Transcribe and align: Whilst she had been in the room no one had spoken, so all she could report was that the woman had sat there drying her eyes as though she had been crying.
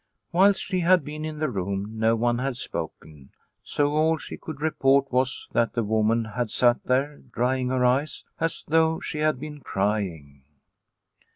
Whilst 0.31 0.63
she 0.63 0.79
had 0.79 1.05
been 1.05 1.23
in 1.25 1.37
the 1.37 1.47
room 1.47 1.99
no 1.99 2.15
one 2.15 2.39
had 2.39 2.57
spoken, 2.57 3.29
so 3.61 3.93
all 3.95 4.17
she 4.17 4.35
could 4.35 4.59
report 4.59 5.11
was 5.11 5.47
that 5.51 5.73
the 5.73 5.83
woman 5.83 6.25
had 6.35 6.49
sat 6.49 6.83
there 6.85 7.19
drying 7.19 7.69
her 7.69 7.85
eyes 7.85 8.25
as 8.39 8.63
though 8.67 8.99
she 8.99 9.19
had 9.19 9.39
been 9.39 9.59
crying. 9.59 10.41